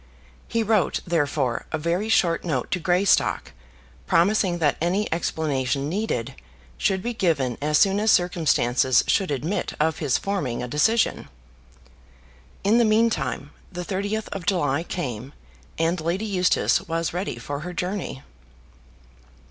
He 0.47 0.63
wrote, 0.63 1.01
therefore, 1.05 1.67
a 1.71 1.77
very 1.77 2.09
short 2.09 2.43
note 2.43 2.71
to 2.71 2.79
Greystock, 2.79 3.51
promising 4.07 4.57
that 4.57 4.75
any 4.81 5.07
explanation 5.13 5.89
needed 5.89 6.33
should 6.79 7.03
be 7.03 7.13
given 7.13 7.55
as 7.61 7.77
soon 7.77 7.99
as 7.99 8.09
circumstances 8.09 9.03
should 9.05 9.29
admit 9.29 9.73
of 9.79 9.99
his 9.99 10.17
forming 10.17 10.63
a 10.63 10.67
decision. 10.67 11.29
In 12.63 12.79
the 12.79 12.83
meantime, 12.83 13.51
the 13.71 13.85
30th 13.85 14.27
of 14.29 14.47
July 14.47 14.81
came, 14.81 15.33
and 15.77 16.01
Lady 16.01 16.25
Eustace 16.25 16.81
was 16.87 17.13
ready 17.13 17.37
for 17.37 17.59
her 17.59 17.71
journey. 17.71 18.23